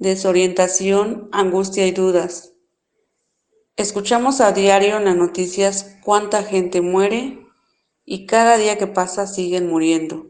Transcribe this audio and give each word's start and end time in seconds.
desorientación, 0.00 1.28
angustia 1.30 1.86
y 1.86 1.92
dudas. 1.92 2.54
Escuchamos 3.76 4.40
a 4.40 4.50
diario 4.52 4.96
en 4.96 5.04
las 5.04 5.14
noticias 5.14 5.98
cuánta 6.02 6.42
gente 6.42 6.80
muere 6.80 7.46
y 8.06 8.24
cada 8.24 8.56
día 8.56 8.78
que 8.78 8.86
pasa 8.86 9.26
siguen 9.26 9.68
muriendo. 9.68 10.28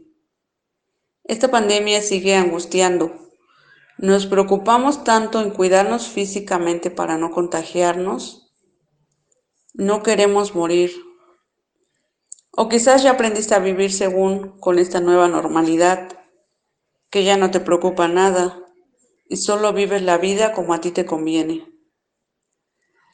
Esta 1.23 1.49
pandemia 1.49 2.01
sigue 2.01 2.35
angustiando. 2.35 3.15
Nos 3.97 4.25
preocupamos 4.25 5.05
tanto 5.05 5.39
en 5.39 5.51
cuidarnos 5.51 6.09
físicamente 6.09 6.91
para 6.91 7.17
no 7.17 7.31
contagiarnos. 7.31 8.53
No 9.73 10.03
queremos 10.03 10.53
morir. 10.53 10.91
O 12.51 12.67
quizás 12.67 13.03
ya 13.03 13.11
aprendiste 13.11 13.55
a 13.55 13.59
vivir 13.59 13.93
según 13.93 14.59
con 14.59 14.79
esta 14.79 14.99
nueva 14.99 15.29
normalidad, 15.29 16.09
que 17.09 17.23
ya 17.23 17.37
no 17.37 17.51
te 17.51 17.61
preocupa 17.61 18.09
nada, 18.09 18.61
y 19.31 19.37
solo 19.37 19.71
vives 19.71 20.01
la 20.01 20.17
vida 20.17 20.51
como 20.51 20.73
a 20.73 20.81
ti 20.81 20.91
te 20.91 21.05
conviene. 21.05 21.65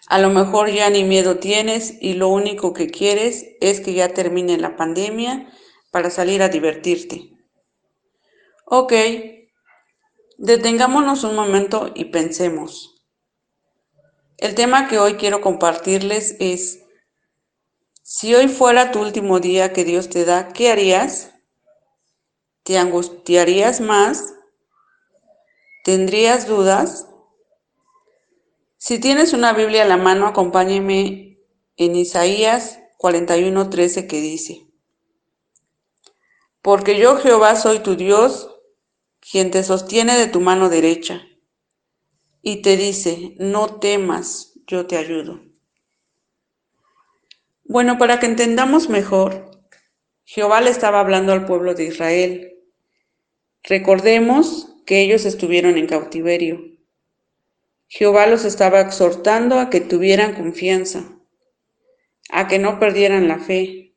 A 0.07 0.17
lo 0.17 0.31
mejor 0.31 0.71
ya 0.71 0.89
ni 0.89 1.03
miedo 1.03 1.37
tienes 1.37 1.93
y 2.01 2.13
lo 2.13 2.29
único 2.29 2.73
que 2.73 2.87
quieres 2.87 3.45
es 3.61 3.81
que 3.81 3.93
ya 3.93 4.15
termine 4.15 4.57
la 4.57 4.75
pandemia 4.75 5.53
para 5.91 6.09
salir 6.09 6.41
a 6.41 6.49
divertirte. 6.49 7.37
Ok, 8.65 8.93
detengámonos 10.39 11.23
un 11.23 11.35
momento 11.35 11.91
y 11.93 12.05
pensemos. 12.05 13.05
El 14.39 14.55
tema 14.55 14.87
que 14.87 14.97
hoy 14.97 15.17
quiero 15.17 15.39
compartirles 15.39 16.35
es, 16.39 16.83
si 18.01 18.33
hoy 18.33 18.47
fuera 18.47 18.91
tu 18.91 19.01
último 19.01 19.39
día 19.39 19.71
que 19.71 19.83
Dios 19.83 20.09
te 20.09 20.25
da, 20.25 20.47
¿qué 20.47 20.71
harías? 20.71 21.35
¿Te 22.63 22.79
angustiarías 22.79 23.81
más? 23.81 24.33
¿Tendrías 25.87 26.47
dudas? 26.47 27.07
Si 28.75 28.99
tienes 28.99 29.31
una 29.31 29.53
Biblia 29.53 29.83
a 29.83 29.87
la 29.87 29.95
mano, 29.95 30.27
acompáñeme 30.27 31.39
en 31.77 31.95
Isaías 31.95 32.81
41:13 32.97 34.05
que 34.05 34.19
dice, 34.19 34.67
Porque 36.61 36.99
yo 36.99 37.15
Jehová 37.15 37.55
soy 37.55 37.79
tu 37.79 37.95
Dios, 37.95 38.53
quien 39.21 39.49
te 39.49 39.63
sostiene 39.63 40.17
de 40.17 40.27
tu 40.27 40.41
mano 40.41 40.67
derecha, 40.67 41.21
y 42.41 42.61
te 42.61 42.75
dice, 42.75 43.35
no 43.39 43.79
temas, 43.79 44.59
yo 44.67 44.87
te 44.87 44.97
ayudo. 44.97 45.39
Bueno, 47.63 47.97
para 47.97 48.19
que 48.19 48.25
entendamos 48.25 48.89
mejor, 48.89 49.51
Jehová 50.25 50.59
le 50.59 50.69
estaba 50.69 50.99
hablando 50.99 51.31
al 51.31 51.45
pueblo 51.45 51.75
de 51.75 51.85
Israel. 51.85 52.57
Recordemos 53.63 54.73
que 54.87 55.01
ellos 55.01 55.25
estuvieron 55.25 55.77
en 55.77 55.85
cautiverio. 55.85 56.63
Jehová 57.89 58.25
los 58.25 58.45
estaba 58.45 58.79
exhortando 58.79 59.59
a 59.59 59.69
que 59.69 59.81
tuvieran 59.81 60.33
confianza, 60.33 61.19
a 62.29 62.47
que 62.47 62.57
no 62.57 62.79
perdieran 62.79 63.27
la 63.27 63.37
fe, 63.37 63.95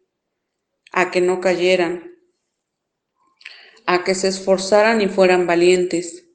a 0.90 1.12
que 1.12 1.20
no 1.20 1.40
cayeran, 1.40 2.18
a 3.86 4.02
que 4.02 4.16
se 4.16 4.26
esforzaran 4.28 5.00
y 5.00 5.06
fueran 5.06 5.46
valientes, 5.46 6.26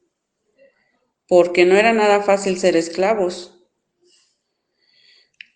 porque 1.28 1.66
no 1.66 1.75
era 1.75 1.91
nada 1.91 2.24
fácil 2.24 2.57
ser 2.57 2.78
esclavos. 2.78 3.68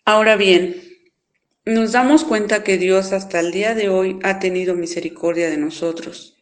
Ahora 0.04 0.36
bien, 0.36 0.76
nos 1.64 1.92
damos 1.92 2.24
cuenta 2.24 2.64
que 2.64 2.76
Dios 2.76 3.12
hasta 3.12 3.40
el 3.40 3.50
día 3.50 3.74
de 3.74 3.88
hoy 3.88 4.18
ha 4.22 4.40
tenido 4.40 4.74
misericordia 4.74 5.48
de 5.48 5.56
nosotros 5.56 6.39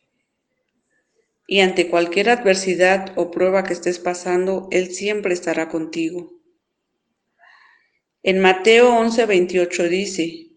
y 1.50 1.60
ante 1.60 1.88
cualquier 1.88 2.28
adversidad 2.28 3.14
o 3.16 3.31
prueba 3.31 3.64
que 3.64 3.72
estés 3.72 3.98
pasando, 3.98 4.69
Él 4.70 4.94
siempre 4.94 5.32
estará 5.32 5.70
contigo. 5.70 6.31
En 8.22 8.38
Mateo 8.38 8.91
11:28 8.91 9.88
dice, 9.88 10.48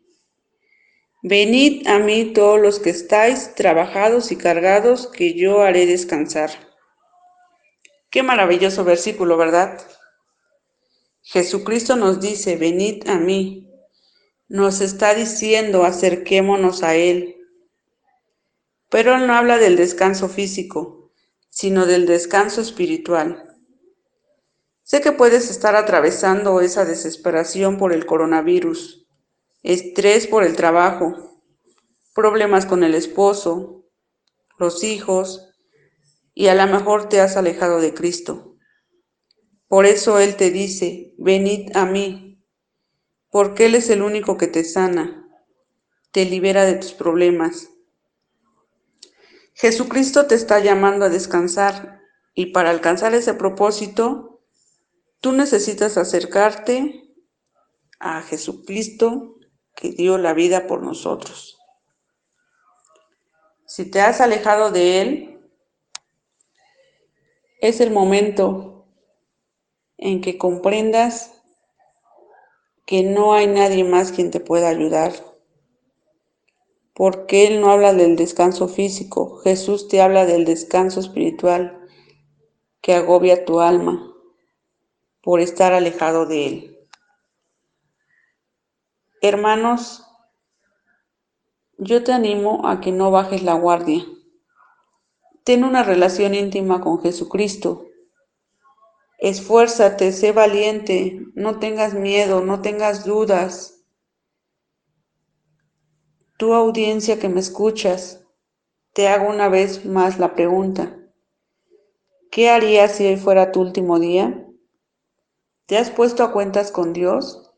Venid 1.24 1.88
a 1.88 2.00
mí 2.00 2.34
todos 2.34 2.60
los 2.60 2.80
que 2.80 2.90
estáis 2.90 3.56
trabajados 3.56 4.34
y 4.34 4.36
cargados, 4.36 5.08
que 5.08 5.34
yo 5.34 5.62
haré 5.62 5.86
descansar. 5.86 6.52
Qué 8.10 8.22
maravilloso 8.22 8.84
versículo, 8.84 9.38
¿verdad? 9.38 9.80
Jesucristo 11.22 11.96
nos 11.96 12.20
dice, 12.20 12.58
venid 12.58 13.08
a 13.08 13.18
mí. 13.18 13.70
Nos 14.50 14.82
está 14.82 15.14
diciendo, 15.14 15.86
acerquémonos 15.86 16.84
a 16.84 16.96
Él. 16.96 17.41
Pero 18.92 19.16
él 19.16 19.26
no 19.26 19.34
habla 19.34 19.58
del 19.58 19.78
descanso 19.78 20.28
físico, 20.28 21.14
sino 21.50 21.86
del 21.86 22.06
descanso 22.06 22.60
espiritual. 22.60 23.58
Sé 24.84 25.00
que 25.00 25.14
puedes 25.14 25.50
estar 25.50 25.78
atravesando 25.78 26.60
esa 26.60 26.84
desesperación 26.84 27.78
por 27.78 27.94
el 27.94 28.06
coronavirus, 28.06 29.08
estrés 29.64 30.28
por 30.28 30.44
el 30.44 30.58
trabajo, 30.58 31.42
problemas 32.14 32.66
con 32.66 32.84
el 32.84 32.94
esposo, 32.94 33.86
los 34.60 34.84
hijos, 34.84 35.54
y 36.34 36.48
a 36.48 36.56
lo 36.56 36.68
mejor 36.68 37.08
te 37.08 37.22
has 37.22 37.38
alejado 37.38 37.80
de 37.80 37.94
Cristo. 37.94 38.58
Por 39.70 39.86
eso 39.86 40.20
Él 40.20 40.36
te 40.36 40.52
dice, 40.52 41.14
venid 41.18 41.74
a 41.78 41.86
mí, 41.86 42.44
porque 43.30 43.68
Él 43.68 43.76
es 43.76 43.90
el 43.90 44.02
único 44.02 44.36
que 44.36 44.48
te 44.48 44.66
sana, 44.66 45.30
te 46.12 46.26
libera 46.26 46.66
de 46.66 46.74
tus 46.74 46.92
problemas 46.92 47.71
Jesucristo 49.62 50.26
te 50.26 50.34
está 50.34 50.60
llamando 50.60 51.06
a 51.06 51.10
descansar 51.10 52.02
y 52.34 52.48
para 52.48 52.72
alcanzar 52.72 53.14
ese 53.14 53.36
propósito, 53.36 54.42
tú 55.20 55.34
necesitas 55.34 56.00
acercarte 56.00 57.14
a 58.00 58.24
Jesucristo 58.24 59.36
que 59.76 59.92
dio 59.92 60.18
la 60.18 60.34
vida 60.34 60.66
por 60.66 60.82
nosotros. 60.82 61.60
Si 63.68 63.86
te 63.86 64.02
has 64.02 64.20
alejado 64.20 64.72
de 64.72 65.02
Él, 65.02 65.40
es 67.60 67.82
el 67.82 67.92
momento 67.92 68.88
en 69.98 70.22
que 70.22 70.40
comprendas 70.40 71.40
que 72.88 73.04
no 73.04 73.36
hay 73.36 73.46
nadie 73.46 73.84
más 73.84 74.12
quien 74.12 74.32
te 74.32 74.40
pueda 74.40 74.70
ayudar 74.70 75.31
porque 77.02 77.48
Él 77.48 77.62
no 77.62 77.72
habla 77.72 77.96
del 77.96 78.16
descanso 78.16 78.68
físico, 78.68 79.38
Jesús 79.38 79.88
te 79.88 80.04
habla 80.04 80.28
del 80.28 80.46
descanso 80.46 81.00
espiritual 81.00 81.90
que 82.80 82.94
agobia 82.94 83.44
tu 83.44 83.60
alma 83.60 84.14
por 85.24 85.40
estar 85.40 85.74
alejado 85.74 86.28
de 86.28 86.46
Él. 86.46 86.80
Hermanos, 89.20 90.06
yo 91.80 92.04
te 92.04 92.12
animo 92.12 92.68
a 92.68 92.82
que 92.82 92.92
no 92.92 93.10
bajes 93.10 93.42
la 93.42 93.56
guardia. 93.56 94.06
Ten 95.44 95.64
una 95.64 95.82
relación 95.82 96.36
íntima 96.36 96.82
con 96.82 97.02
Jesucristo. 97.02 97.88
Esfuérzate, 99.18 100.12
sé 100.12 100.34
valiente, 100.34 101.26
no 101.34 101.58
tengas 101.58 101.96
miedo, 101.96 102.42
no 102.42 102.62
tengas 102.62 103.06
dudas. 103.06 103.81
Tu 106.42 106.56
audiencia 106.56 107.20
que 107.20 107.30
me 107.30 107.40
escuchas, 107.40 108.26
te 108.94 109.08
hago 109.08 109.30
una 109.30 109.48
vez 109.48 109.86
más 109.86 110.18
la 110.18 110.34
pregunta. 110.34 110.98
¿Qué 112.32 112.50
harías 112.50 112.94
si 112.94 113.06
hoy 113.06 113.16
fuera 113.16 113.52
tu 113.52 113.62
último 113.62 114.00
día? 114.00 114.48
¿Te 115.68 115.78
has 115.78 115.92
puesto 115.92 116.24
a 116.24 116.32
cuentas 116.32 116.72
con 116.72 116.94
Dios? 116.94 117.54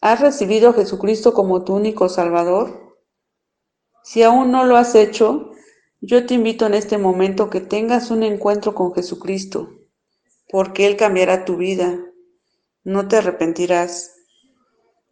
¿Has 0.00 0.20
recibido 0.20 0.70
a 0.70 0.74
Jesucristo 0.74 1.34
como 1.34 1.64
tu 1.64 1.74
único 1.74 2.08
Salvador? 2.08 2.96
Si 4.04 4.22
aún 4.22 4.52
no 4.52 4.64
lo 4.64 4.76
has 4.76 4.94
hecho, 4.94 5.50
yo 6.00 6.26
te 6.26 6.34
invito 6.34 6.66
en 6.66 6.74
este 6.74 6.98
momento 6.98 7.50
que 7.50 7.60
tengas 7.60 8.12
un 8.12 8.22
encuentro 8.22 8.76
con 8.76 8.94
Jesucristo, 8.94 9.70
porque 10.48 10.86
Él 10.86 10.96
cambiará 10.96 11.44
tu 11.44 11.56
vida. 11.56 11.98
No 12.84 13.08
te 13.08 13.16
arrepentirás 13.16 14.19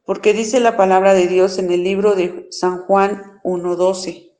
porque 0.08 0.32
dice 0.32 0.58
la 0.58 0.78
palabra 0.78 1.12
de 1.12 1.26
Dios 1.26 1.58
en 1.58 1.70
el 1.70 1.84
libro 1.84 2.14
de 2.14 2.46
San 2.50 2.78
Juan 2.84 3.42
1.12. 3.44 4.34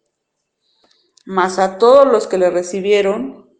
Mas 1.26 1.58
a 1.58 1.76
todos 1.76 2.10
los 2.10 2.26
que 2.26 2.38
le 2.38 2.48
recibieron 2.48 3.50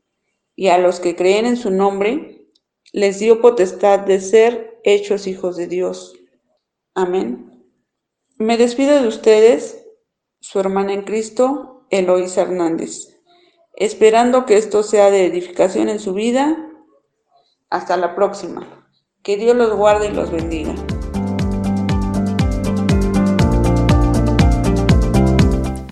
y 0.56 0.68
a 0.68 0.78
los 0.78 1.00
que 1.00 1.16
creen 1.16 1.44
en 1.44 1.58
su 1.58 1.70
nombre, 1.70 2.48
les 2.94 3.18
dio 3.18 3.42
potestad 3.42 3.98
de 3.98 4.22
ser 4.22 4.80
hechos 4.84 5.26
hijos 5.26 5.58
de 5.58 5.66
Dios. 5.66 6.14
Amén. 6.94 7.62
Me 8.38 8.56
despido 8.56 9.02
de 9.02 9.06
ustedes, 9.06 9.84
su 10.40 10.60
hermana 10.60 10.94
en 10.94 11.02
Cristo, 11.02 11.86
Eloísa 11.90 12.40
Hernández, 12.40 13.20
esperando 13.74 14.46
que 14.46 14.56
esto 14.56 14.82
sea 14.82 15.10
de 15.10 15.26
edificación 15.26 15.90
en 15.90 15.98
su 15.98 16.14
vida. 16.14 16.56
Hasta 17.68 17.98
la 17.98 18.14
próxima. 18.14 18.88
Que 19.22 19.36
Dios 19.36 19.54
los 19.54 19.76
guarde 19.76 20.08
y 20.08 20.12
los 20.14 20.30
bendiga. 20.30 20.74